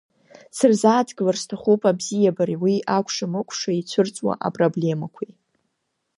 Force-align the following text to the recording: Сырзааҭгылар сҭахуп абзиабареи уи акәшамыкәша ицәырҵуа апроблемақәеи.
Сырзааҭгылар 0.57 1.37
сҭахуп 1.41 1.81
абзиабареи 1.89 2.59
уи 2.63 2.75
акәшамыкәша 2.97 3.71
ицәырҵуа 3.79 4.33
апроблемақәеи. 4.47 5.31